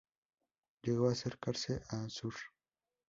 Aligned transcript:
Llegó 0.81 1.09
a 1.09 1.11
acercarse 1.11 1.79
a 1.91 2.05
Aššur. 2.05 2.33